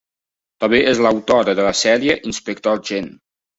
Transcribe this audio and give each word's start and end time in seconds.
També 0.63 0.79
és 0.91 1.01
l'autora 1.07 1.55
de 1.61 1.67
la 1.69 1.75
sèrie 1.83 2.19
"Inspector 2.33 2.83
Chen". 2.91 3.15